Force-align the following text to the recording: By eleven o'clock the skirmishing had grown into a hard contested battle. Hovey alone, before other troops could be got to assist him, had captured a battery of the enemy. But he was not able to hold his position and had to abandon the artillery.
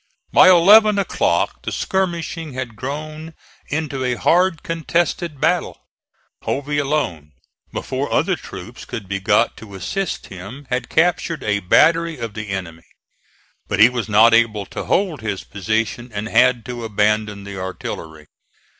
By 0.33 0.49
eleven 0.49 0.97
o'clock 0.97 1.61
the 1.61 1.71
skirmishing 1.71 2.53
had 2.53 2.75
grown 2.75 3.35
into 3.67 4.03
a 4.03 4.15
hard 4.15 4.63
contested 4.63 5.39
battle. 5.39 5.79
Hovey 6.41 6.79
alone, 6.79 7.33
before 7.71 8.11
other 8.11 8.35
troops 8.35 8.83
could 8.83 9.07
be 9.07 9.19
got 9.19 9.55
to 9.57 9.75
assist 9.75 10.25
him, 10.25 10.65
had 10.71 10.89
captured 10.89 11.43
a 11.43 11.59
battery 11.59 12.17
of 12.17 12.33
the 12.33 12.49
enemy. 12.49 12.87
But 13.67 13.79
he 13.79 13.89
was 13.89 14.09
not 14.09 14.33
able 14.33 14.65
to 14.73 14.85
hold 14.85 15.21
his 15.21 15.43
position 15.43 16.09
and 16.11 16.27
had 16.27 16.65
to 16.65 16.83
abandon 16.83 17.43
the 17.43 17.59
artillery. 17.61 18.25